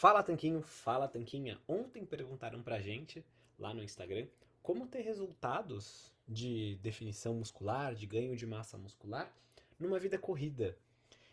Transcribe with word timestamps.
Fala 0.00 0.22
Tanquinho, 0.22 0.62
fala 0.62 1.06
Tanquinha. 1.06 1.60
Ontem 1.68 2.06
perguntaram 2.06 2.62
pra 2.62 2.80
gente 2.80 3.22
lá 3.58 3.74
no 3.74 3.82
Instagram 3.82 4.26
como 4.62 4.86
ter 4.86 5.02
resultados 5.02 6.10
de 6.26 6.76
definição 6.76 7.34
muscular, 7.34 7.94
de 7.94 8.06
ganho 8.06 8.34
de 8.34 8.46
massa 8.46 8.78
muscular 8.78 9.30
numa 9.78 9.98
vida 9.98 10.16
corrida. 10.16 10.74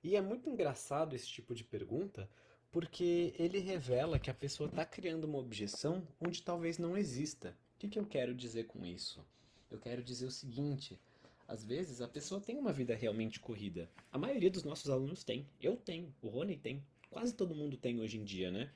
E 0.00 0.14
é 0.14 0.20
muito 0.20 0.48
engraçado 0.48 1.16
esse 1.16 1.26
tipo 1.26 1.56
de 1.56 1.64
pergunta 1.64 2.30
porque 2.70 3.34
ele 3.36 3.58
revela 3.58 4.16
que 4.16 4.30
a 4.30 4.34
pessoa 4.34 4.68
está 4.68 4.84
criando 4.86 5.24
uma 5.24 5.38
objeção 5.38 6.06
onde 6.20 6.40
talvez 6.40 6.78
não 6.78 6.96
exista. 6.96 7.56
O 7.74 7.78
que, 7.80 7.88
que 7.88 7.98
eu 7.98 8.06
quero 8.06 8.32
dizer 8.32 8.68
com 8.68 8.86
isso? 8.86 9.26
Eu 9.72 9.80
quero 9.80 10.04
dizer 10.04 10.26
o 10.26 10.30
seguinte: 10.30 11.00
às 11.48 11.64
vezes 11.64 12.00
a 12.00 12.06
pessoa 12.06 12.40
tem 12.40 12.56
uma 12.56 12.72
vida 12.72 12.94
realmente 12.94 13.40
corrida. 13.40 13.90
A 14.12 14.18
maioria 14.18 14.52
dos 14.52 14.62
nossos 14.62 14.88
alunos 14.88 15.24
tem. 15.24 15.48
Eu 15.60 15.76
tenho, 15.76 16.14
o 16.22 16.28
Rony 16.28 16.56
tem, 16.56 16.80
quase 17.12 17.34
todo 17.34 17.54
mundo 17.54 17.76
tem 17.76 18.00
hoje 18.00 18.18
em 18.18 18.24
dia, 18.24 18.50
né? 18.50 18.72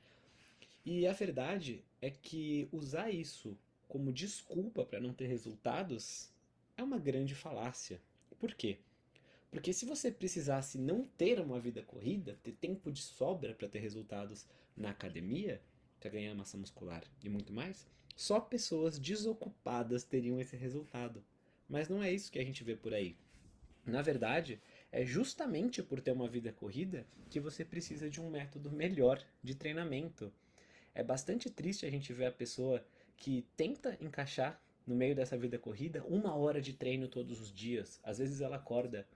E 0.85 1.07
a 1.07 1.13
verdade 1.13 1.83
é 2.01 2.11
que 2.11 2.69
usar 2.71 3.11
isso 3.11 3.59
como 3.89 4.13
desculpa 4.13 4.85
para 4.85 5.01
não 5.01 5.13
ter 5.13 5.27
resultados 5.27 6.31
é 6.77 6.83
uma 6.83 6.99
grande 6.99 7.35
falácia. 7.35 8.01
Por 8.39 8.55
quê? 8.55 8.79
Porque 9.51 9.73
se 9.73 9.87
você 9.87 10.13
precisasse 10.13 10.77
não 10.79 11.05
ter 11.17 11.41
uma 11.41 11.59
vida 11.59 11.83
corrida, 11.83 12.39
ter 12.43 12.53
tempo 12.53 12.93
de 12.93 13.01
sobra 13.01 13.55
para 13.55 13.69
ter 13.69 13.79
resultados 13.79 14.47
na 14.77 14.91
academia, 14.91 15.63
para 15.99 16.11
ganhar 16.11 16.35
massa 16.35 16.59
muscular 16.59 17.03
e 17.25 17.29
muito 17.29 17.53
mais, 17.53 17.87
só 18.15 18.39
pessoas 18.39 18.99
desocupadas 18.99 20.05
teriam 20.05 20.41
esse 20.41 20.57
resultado. 20.57 21.25
Mas 21.69 21.89
não 21.89 22.03
é 22.03 22.13
isso 22.13 22.31
que 22.31 22.39
a 22.39 22.45
gente 22.45 22.63
vê 22.63 22.77
por 22.77 22.93
aí. 22.93 23.17
Na 23.85 24.03
verdade, 24.03 24.61
é 24.91 25.05
justamente 25.05 25.83
por 25.83 26.01
ter 26.01 26.13
uma 26.13 26.29
vida 26.29 26.53
corrida 26.53 27.07
que 27.29 27.41
você 27.41 27.65
precisa 27.65 28.09
de 28.09 28.21
um 28.21 28.31
método 28.31 28.71
melhor 28.71 29.23
de 29.43 29.55
treinamento. 29.55 30.33
É 30.95 31.03
bastante 31.03 31.51
triste 31.51 31.85
a 31.85 31.91
gente 31.91 32.13
ver 32.13 32.27
a 32.27 32.33
pessoa 32.33 32.85
que 33.17 33.47
tenta 33.57 33.97
encaixar 34.01 34.61
no 34.87 34.95
meio 34.95 35.15
dessa 35.15 35.37
vida 35.37 35.59
corrida 35.59 36.05
uma 36.05 36.35
hora 36.35 36.61
de 36.61 36.73
treino 36.73 37.09
todos 37.09 37.41
os 37.41 37.53
dias. 37.53 38.01
Às 38.03 38.19
vezes 38.19 38.41
ela 38.41 38.57
acorda 38.57 39.07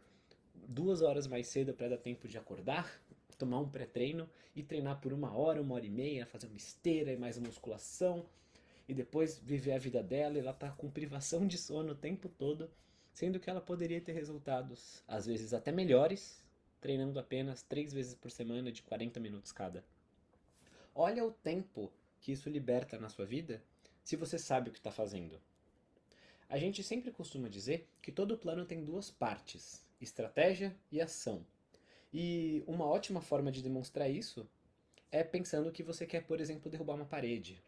duas 0.55 1.01
horas 1.01 1.27
mais 1.27 1.47
cedo 1.47 1.73
para 1.73 1.89
dar 1.89 1.99
tempo 1.99 2.29
de 2.29 2.37
acordar, 2.37 3.01
tomar 3.39 3.61
um 3.61 3.69
pré-treino 3.69 4.29
e 4.55 4.63
treinar 4.63 5.01
por 5.01 5.13
uma 5.13 5.35
hora, 5.35 5.63
uma 5.63 5.75
hora 5.75 5.87
e 5.87 5.91
meia, 5.91 6.27
fazer 6.27 6.47
uma 6.47 6.57
esteira 6.57 7.13
e 7.13 7.17
mais 7.17 7.39
musculação 7.39 8.27
e 8.87 8.93
depois 8.93 9.39
viver 9.39 9.73
a 9.73 9.79
vida 9.79 10.03
dela 10.03 10.37
e 10.37 10.41
ela 10.41 10.53
tá 10.53 10.71
com 10.71 10.91
privação 10.91 11.47
de 11.47 11.57
sono 11.57 11.93
o 11.93 11.95
tempo 11.95 12.29
todo, 12.29 12.69
sendo 13.13 13.41
que 13.41 13.51
ela 13.51 13.61
poderia 13.61 14.01
ter 14.01 14.13
resultados, 14.13 15.03
às 15.07 15.27
vezes 15.27 15.53
até 15.53 15.73
melhores, 15.73 16.43
treinando 16.81 17.19
apenas 17.19 17.63
três 17.63 17.93
vezes 17.93 18.15
por 18.15 18.31
semana 18.31 18.73
de 18.73 18.83
40 18.83 19.21
minutos 19.21 19.53
cada. 19.53 19.85
Olha 20.95 21.25
o 21.25 21.31
tempo 21.31 21.93
que 22.21 22.33
isso 22.33 22.49
liberta 22.49 22.99
na 22.99 23.09
sua 23.09 23.25
vida 23.25 23.63
se 24.03 24.17
você 24.17 24.39
sabe 24.39 24.71
o 24.71 24.73
que 24.73 24.79
está 24.79 24.91
fazendo. 24.91 25.41
A 26.49 26.59
gente 26.59 26.83
sempre 26.83 27.13
costuma 27.13 27.49
dizer 27.49 27.89
que 28.03 28.11
todo 28.11 28.37
plano 28.37 28.65
tem 28.65 28.85
duas 28.85 29.11
partes, 29.11 29.87
estratégia 30.01 30.77
e 30.91 31.01
ação. 31.01 31.47
E 32.13 32.65
uma 32.67 32.87
ótima 32.87 33.21
forma 33.21 33.53
de 33.53 33.63
demonstrar 33.63 34.11
isso 34.11 34.49
é 35.13 35.23
pensando 35.23 35.71
que 35.71 35.83
você 35.83 36.07
quer, 36.07 36.25
por 36.25 36.41
exemplo, 36.41 36.71
derrubar 36.71 36.95
uma 36.95 37.05
parede, 37.05 37.63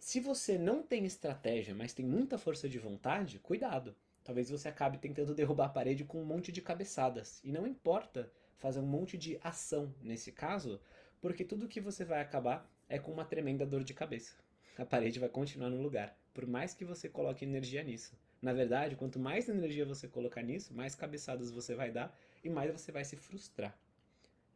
se 0.00 0.18
você 0.18 0.56
não 0.56 0.82
tem 0.82 1.04
estratégia, 1.04 1.74
mas 1.74 1.92
tem 1.92 2.06
muita 2.06 2.38
força 2.38 2.66
de 2.66 2.78
vontade, 2.78 3.38
cuidado. 3.38 3.94
Talvez 4.24 4.50
você 4.50 4.68
acabe 4.68 4.98
tentando 4.98 5.34
derrubar 5.34 5.66
a 5.66 5.70
parede 5.70 6.04
com 6.04 6.20
um 6.20 6.24
monte 6.24 6.52
de 6.52 6.60
cabeçadas. 6.60 7.40
E 7.42 7.50
não 7.50 7.66
importa 7.66 8.30
fazer 8.58 8.80
um 8.80 8.86
monte 8.86 9.16
de 9.16 9.38
ação 9.42 9.94
nesse 10.02 10.30
caso, 10.30 10.80
porque 11.20 11.44
tudo 11.44 11.68
que 11.68 11.80
você 11.80 12.04
vai 12.04 12.20
acabar 12.20 12.70
é 12.88 12.98
com 12.98 13.12
uma 13.12 13.24
tremenda 13.24 13.64
dor 13.64 13.82
de 13.82 13.94
cabeça. 13.94 14.34
A 14.78 14.84
parede 14.84 15.18
vai 15.18 15.28
continuar 15.28 15.70
no 15.70 15.82
lugar, 15.82 16.16
por 16.32 16.46
mais 16.46 16.74
que 16.74 16.84
você 16.84 17.08
coloque 17.08 17.44
energia 17.44 17.82
nisso. 17.82 18.16
Na 18.40 18.52
verdade, 18.52 18.96
quanto 18.96 19.18
mais 19.18 19.48
energia 19.48 19.84
você 19.84 20.08
colocar 20.08 20.42
nisso, 20.42 20.72
mais 20.72 20.94
cabeçadas 20.94 21.50
você 21.50 21.74
vai 21.74 21.90
dar 21.90 22.16
e 22.42 22.48
mais 22.48 22.72
você 22.72 22.90
vai 22.90 23.04
se 23.04 23.16
frustrar. 23.16 23.78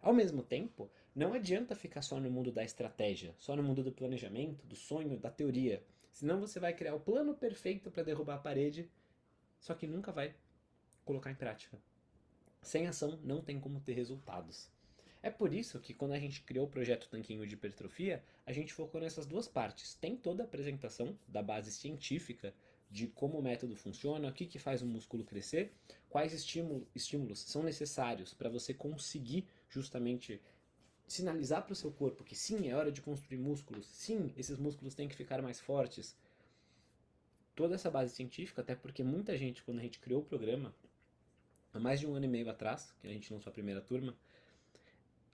Ao 0.00 0.12
mesmo 0.12 0.43
tempo, 0.43 0.91
não 1.15 1.33
adianta 1.33 1.75
ficar 1.75 2.03
só 2.03 2.19
no 2.21 2.31
mundo 2.31 2.53
da 2.53 2.65
estratégia, 2.65 3.34
só 3.38 3.56
no 3.56 3.62
mundo 3.62 3.83
do 3.83 3.93
planejamento, 3.93 4.67
do 4.67 4.77
sonho, 4.77 5.19
da 5.19 5.31
teoria. 5.31 5.83
Senão 6.12 6.41
você 6.41 6.61
vai 6.61 6.72
criar 6.75 6.94
o 6.94 7.00
plano 7.00 7.34
perfeito 7.34 7.91
para 7.91 8.03
derrubar 8.03 8.34
a 8.37 8.38
parede, 8.38 8.91
só 9.64 9.75
que 9.75 9.86
nunca 9.86 10.12
vai 10.12 10.34
colocar 11.06 11.30
em 11.30 11.34
prática. 11.34 11.78
Sem 12.60 12.86
ação 12.86 13.19
não 13.25 13.41
tem 13.41 13.58
como 13.58 13.80
ter 13.80 13.94
resultados. 13.94 14.69
É 15.22 15.30
por 15.30 15.54
isso 15.54 15.80
que 15.80 15.94
quando 15.94 16.12
a 16.12 16.19
gente 16.19 16.42
criou 16.42 16.66
o 16.66 16.70
projeto 16.70 17.08
Tanquinho 17.08 17.47
de 17.47 17.54
Hipertrofia, 17.54 18.22
a 18.44 18.52
gente 18.52 18.75
focou 18.75 19.00
nessas 19.00 19.25
duas 19.25 19.48
partes. 19.48 19.94
Tem 19.94 20.19
toda 20.19 20.42
a 20.42 20.47
apresentação 20.47 21.19
da 21.26 21.42
base 21.42 21.72
científica 21.72 22.52
de 22.91 23.06
como 23.06 23.38
o 23.38 23.42
método 23.42 23.75
funciona, 23.75 24.28
o 24.28 24.34
que, 24.34 24.44
que 24.44 24.58
faz 24.58 24.82
o 24.82 24.86
músculo 24.86 25.25
crescer, 25.25 25.72
quais 26.10 26.34
estímulo, 26.34 26.86
estímulos 26.94 27.38
são 27.41 27.62
necessários 27.62 28.34
para 28.34 28.50
você 28.50 28.75
conseguir 28.75 29.48
justamente 29.70 30.42
sinalizar 31.08 31.62
para 31.62 31.72
o 31.72 31.76
seu 31.76 31.91
corpo 31.91 32.22
que 32.22 32.36
sim, 32.36 32.69
é 32.69 32.76
hora 32.76 32.92
de 32.92 33.00
construir 33.00 33.38
músculos, 33.38 33.86
sim, 33.86 34.31
esses 34.36 34.58
músculos 34.58 34.94
têm 34.94 35.08
que 35.08 35.16
ficar 35.16 35.41
mais 35.41 35.58
fortes. 35.58 36.14
Toda 37.54 37.75
essa 37.75 37.91
base 37.91 38.15
científica, 38.15 38.62
até 38.62 38.75
porque 38.75 39.03
muita 39.03 39.37
gente, 39.37 39.62
quando 39.62 39.78
a 39.78 39.82
gente 39.82 39.98
criou 39.98 40.22
o 40.22 40.25
programa, 40.25 40.75
há 41.72 41.78
mais 41.78 42.00
de 42.00 42.06
um 42.06 42.15
ano 42.15 42.25
e 42.25 42.28
meio 42.28 42.48
atrás, 42.50 42.94
que 43.00 43.06
a 43.06 43.10
gente 43.10 43.32
lançou 43.32 43.50
a 43.50 43.53
primeira 43.53 43.81
turma, 43.81 44.16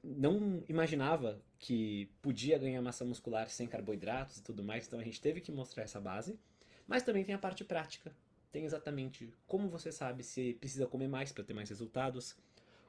não 0.03 0.63
imaginava 0.69 1.41
que 1.59 2.11
podia 2.23 2.59
ganhar 2.59 2.81
massa 2.81 3.05
muscular 3.05 3.49
sem 3.49 3.67
carboidratos 3.67 4.39
e 4.39 4.43
tudo 4.43 4.63
mais, 4.63 4.87
então 4.87 4.99
a 4.99 5.05
gente 5.05 5.21
teve 5.21 5.41
que 5.41 5.53
mostrar 5.53 5.83
essa 5.83 6.01
base. 6.01 6.39
Mas 6.87 7.03
também 7.03 7.25
tem 7.25 7.35
a 7.35 7.39
parte 7.39 7.65
prática. 7.65 8.13
Tem 8.51 8.65
exatamente 8.65 9.33
como 9.47 9.69
você 9.69 9.93
sabe 9.93 10.25
se 10.25 10.55
precisa 10.55 10.87
comer 10.87 11.09
mais 11.09 11.31
para 11.31 11.45
ter 11.45 11.55
mais 11.55 11.69
resultados, 11.69 12.37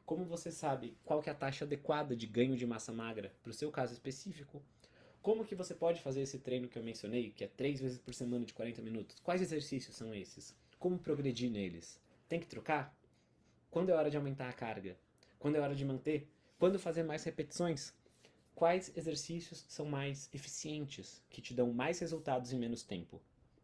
como 0.06 0.26
você 0.26 0.52
sabe 0.52 0.98
qual 1.06 1.22
que 1.22 1.30
é 1.30 1.32
a 1.32 1.36
taxa 1.36 1.66
adequada 1.66 2.16
de 2.16 2.26
ganho 2.26 2.58
de 2.58 2.66
massa 2.66 2.92
magra 2.92 3.32
para 3.44 3.52
o 3.52 3.54
seu 3.54 3.72
caso 3.72 3.94
específico, 3.94 4.62
como 5.22 5.46
que 5.46 5.56
você 5.56 5.74
pode 5.74 6.02
fazer 6.02 6.22
esse 6.22 6.40
treino 6.40 6.68
que 6.68 6.78
eu 6.78 6.84
mencionei, 6.84 7.32
que 7.32 7.44
é 7.44 7.48
três 7.48 7.80
vezes 7.80 8.00
por 8.00 8.14
semana 8.14 8.46
de 8.46 8.54
40 8.54 8.82
minutos, 8.82 9.20
quais 9.20 9.42
exercícios 9.42 9.96
são 9.96 10.14
esses, 10.14 10.56
como 10.80 10.98
progredir 10.98 11.50
neles, 11.50 12.00
tem 12.28 12.40
que 12.40 12.48
trocar? 12.48 12.96
Quando 13.70 13.90
é 13.90 13.94
hora 13.94 14.10
de 14.10 14.18
aumentar 14.18 14.50
a 14.50 14.54
carga? 14.54 14.98
Quando 15.38 15.56
é 15.56 15.60
hora 15.60 15.76
de 15.76 15.86
manter? 15.86 16.28
Quando 16.58 16.80
fazer 16.80 17.04
mais 17.04 17.24
repetições? 17.24 17.94
Quais 18.56 18.92
exercícios 18.96 19.66
são 19.68 19.86
mais 19.86 20.30
eficientes, 20.34 21.24
que 21.30 21.42
te 21.42 21.54
dão 21.54 21.72
mais 21.72 22.00
resultados 22.00 22.52
em 22.52 22.60
menos 22.60 22.84
tempo? 22.84 23.22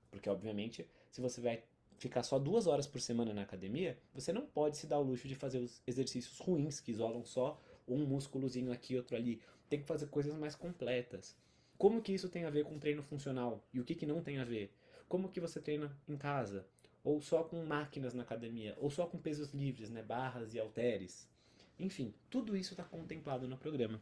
Porque, 0.09 0.29
obviamente, 0.29 0.87
se 1.11 1.21
você 1.21 1.41
vai 1.41 1.63
ficar 1.97 2.23
só 2.23 2.39
duas 2.39 2.67
horas 2.67 2.87
por 2.87 3.01
semana 3.01 3.33
na 3.33 3.41
academia, 3.41 3.97
você 4.13 4.31
não 4.31 4.45
pode 4.45 4.77
se 4.77 4.87
dar 4.87 4.99
o 4.99 5.03
luxo 5.03 5.27
de 5.27 5.35
fazer 5.35 5.59
os 5.59 5.81
exercícios 5.85 6.39
ruins, 6.39 6.79
que 6.79 6.91
isolam 6.91 7.25
só 7.25 7.59
um 7.87 8.05
músculozinho 8.05 8.71
aqui 8.71 8.95
outro 8.95 9.15
ali. 9.15 9.41
Tem 9.69 9.79
que 9.79 9.85
fazer 9.85 10.07
coisas 10.07 10.35
mais 10.35 10.55
completas. 10.55 11.35
Como 11.77 12.01
que 12.01 12.13
isso 12.13 12.29
tem 12.29 12.45
a 12.45 12.49
ver 12.49 12.65
com 12.65 12.79
treino 12.79 13.03
funcional? 13.03 13.63
E 13.73 13.79
o 13.79 13.83
que, 13.83 13.95
que 13.95 14.05
não 14.05 14.21
tem 14.21 14.39
a 14.39 14.43
ver? 14.43 14.73
Como 15.07 15.29
que 15.29 15.39
você 15.39 15.59
treina 15.61 15.95
em 16.07 16.17
casa? 16.17 16.65
Ou 17.03 17.21
só 17.21 17.43
com 17.43 17.63
máquinas 17.63 18.13
na 18.13 18.23
academia? 18.23 18.75
Ou 18.79 18.89
só 18.89 19.05
com 19.05 19.17
pesos 19.17 19.53
livres, 19.53 19.89
né? 19.89 20.01
barras 20.01 20.53
e 20.53 20.59
halteres? 20.59 21.27
Enfim, 21.79 22.13
tudo 22.29 22.57
isso 22.57 22.73
está 22.73 22.83
contemplado 22.83 23.47
no 23.47 23.57
programa. 23.57 24.01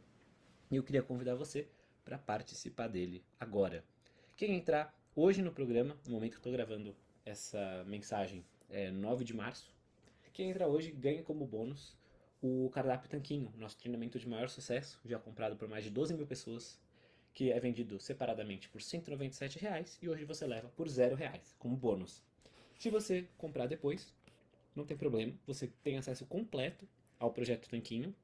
E 0.70 0.76
eu 0.76 0.82
queria 0.82 1.02
convidar 1.02 1.34
você 1.34 1.68
para 2.04 2.18
participar 2.18 2.88
dele 2.88 3.22
agora. 3.38 3.84
Quem 4.36 4.56
entrar 4.56 4.96
Hoje 5.18 5.40
no 5.40 5.50
programa, 5.50 5.96
no 6.06 6.12
momento 6.12 6.32
que 6.32 6.36
estou 6.36 6.52
gravando 6.52 6.94
essa 7.24 7.82
mensagem, 7.86 8.44
é 8.68 8.90
9 8.90 9.24
de 9.24 9.32
março, 9.32 9.74
quem 10.34 10.50
entra 10.50 10.68
hoje 10.68 10.90
ganha 10.90 11.22
como 11.22 11.46
bônus 11.46 11.96
o 12.46 12.70
cardápio 12.70 13.08
Tanquinho, 13.08 13.52
nosso 13.56 13.76
treinamento 13.76 14.18
de 14.18 14.28
maior 14.28 14.48
sucesso, 14.48 15.00
já 15.04 15.18
comprado 15.18 15.56
por 15.56 15.68
mais 15.68 15.84
de 15.84 15.90
12 15.90 16.14
mil 16.14 16.26
pessoas, 16.26 16.80
que 17.34 17.50
é 17.50 17.58
vendido 17.60 17.98
separadamente 17.98 18.68
por 18.68 18.80
197 18.80 19.58
reais, 19.58 19.98
e 20.00 20.08
hoje 20.08 20.24
você 20.24 20.46
leva 20.46 20.68
por 20.70 20.86
R$ 20.86 21.14
reais 21.14 21.54
como 21.58 21.76
bônus. 21.76 22.22
Se 22.78 22.88
você 22.90 23.28
comprar 23.36 23.66
depois, 23.66 24.12
não 24.74 24.84
tem 24.84 24.96
problema, 24.96 25.32
você 25.46 25.66
tem 25.82 25.96
acesso 25.96 26.24
completo 26.26 26.88
ao 27.18 27.32
projeto 27.32 27.68
Tanquinho, 27.68 28.14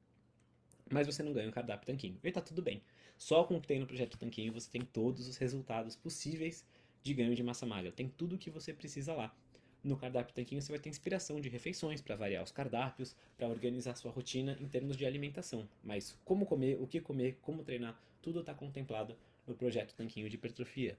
mas 0.91 1.07
você 1.07 1.23
não 1.23 1.33
ganha 1.33 1.49
o 1.49 1.53
cardápio 1.53 1.87
Tanquinho. 1.87 2.19
E 2.23 2.31
tá 2.31 2.41
tudo 2.41 2.61
bem. 2.61 2.81
Só 3.17 3.43
com 3.43 3.57
o 3.57 3.61
que 3.61 3.67
tem 3.67 3.79
no 3.79 3.87
projeto 3.87 4.17
Tanquinho 4.17 4.53
você 4.53 4.69
tem 4.69 4.81
todos 4.81 5.27
os 5.27 5.37
resultados 5.37 5.95
possíveis 5.95 6.65
de 7.01 7.13
ganho 7.13 7.35
de 7.35 7.43
massa 7.43 7.65
magra. 7.65 7.91
Tem 7.91 8.07
tudo 8.07 8.35
o 8.35 8.37
que 8.37 8.49
você 8.49 8.73
precisa 8.73 9.13
lá. 9.13 9.35
No 9.83 9.97
cardápio 9.97 10.33
Tanquinho 10.33 10.61
você 10.61 10.71
vai 10.71 10.79
ter 10.79 10.89
inspiração 10.89 11.41
de 11.41 11.49
refeições 11.49 12.01
para 12.01 12.15
variar 12.15 12.41
os 12.41 12.51
cardápios, 12.51 13.15
para 13.37 13.49
organizar 13.49 13.95
sua 13.95 14.11
rotina 14.11 14.57
em 14.61 14.67
termos 14.67 14.95
de 14.95 15.05
alimentação. 15.05 15.67
Mas 15.83 16.17
como 16.23 16.45
comer, 16.45 16.77
o 16.79 16.87
que 16.87 17.01
comer, 17.01 17.37
como 17.41 17.63
treinar, 17.63 17.99
tudo 18.21 18.39
está 18.39 18.53
contemplado 18.53 19.17
no 19.45 19.53
projeto 19.53 19.93
Tanquinho 19.93 20.29
de 20.29 20.35
Hipertrofia. 20.35 20.97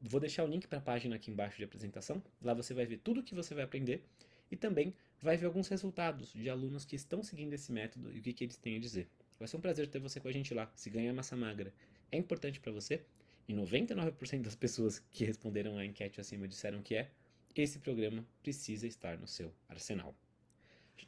Vou 0.00 0.20
deixar 0.20 0.44
o 0.44 0.46
link 0.46 0.68
para 0.68 0.78
a 0.78 0.82
página 0.82 1.16
aqui 1.16 1.30
embaixo 1.30 1.58
de 1.58 1.64
apresentação. 1.64 2.22
Lá 2.40 2.54
você 2.54 2.72
vai 2.72 2.86
ver 2.86 2.98
tudo 2.98 3.20
o 3.20 3.22
que 3.24 3.34
você 3.34 3.54
vai 3.54 3.64
aprender 3.64 4.04
e 4.50 4.56
também 4.56 4.94
vai 5.20 5.36
ver 5.36 5.46
alguns 5.46 5.68
resultados 5.68 6.32
de 6.32 6.48
alunos 6.48 6.84
que 6.84 6.94
estão 6.94 7.22
seguindo 7.22 7.52
esse 7.52 7.72
método 7.72 8.12
e 8.12 8.20
o 8.20 8.22
que, 8.22 8.32
que 8.32 8.44
eles 8.44 8.56
têm 8.56 8.76
a 8.76 8.80
dizer. 8.80 9.08
Vai 9.38 9.48
ser 9.48 9.56
um 9.56 9.60
prazer 9.60 9.88
ter 9.88 9.98
você 9.98 10.20
com 10.20 10.28
a 10.28 10.32
gente 10.32 10.54
lá. 10.54 10.70
Se 10.74 10.90
ganhar 10.90 11.12
massa 11.12 11.36
magra 11.36 11.72
é 12.12 12.16
importante 12.16 12.60
para 12.60 12.72
você, 12.72 13.02
e 13.48 13.52
99% 13.52 14.42
das 14.42 14.54
pessoas 14.54 15.00
que 15.10 15.24
responderam 15.24 15.76
a 15.76 15.84
enquete 15.84 16.20
acima 16.20 16.46
disseram 16.46 16.82
que 16.82 16.94
é, 16.94 17.10
esse 17.54 17.78
programa 17.78 18.24
precisa 18.42 18.86
estar 18.86 19.18
no 19.18 19.26
seu 19.26 19.52
arsenal. 19.68 20.14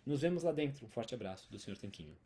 Nos 0.05 0.23
vemos 0.23 0.43
lá 0.43 0.53
dentro. 0.53 0.87
Um 0.87 0.89
forte 0.89 1.15
abraço 1.15 1.50
do 1.50 1.59
Sr. 1.59 1.77
Tanquinho. 1.77 2.17